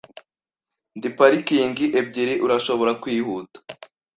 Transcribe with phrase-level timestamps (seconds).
[0.97, 2.33] Ndi parikingi ebyiri.
[2.45, 3.57] Urashobora kwihuta?